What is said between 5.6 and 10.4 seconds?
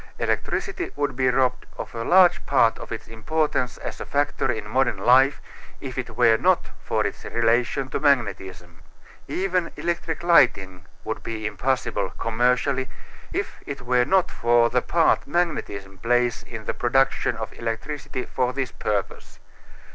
if it were not for its relation to magnetism. Even electric